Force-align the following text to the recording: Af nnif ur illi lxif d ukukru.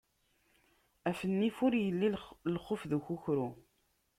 Af 1.09 1.19
nnif 1.29 1.57
ur 1.65 1.73
illi 1.85 2.09
lxif 2.55 2.81
d 2.89 2.91
ukukru. 2.97 3.47